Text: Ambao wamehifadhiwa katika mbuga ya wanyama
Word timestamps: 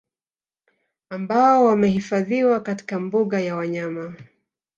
Ambao 1.09 1.65
wamehifadhiwa 1.65 2.59
katika 2.59 2.99
mbuga 2.99 3.39
ya 3.41 3.55
wanyama 3.55 4.15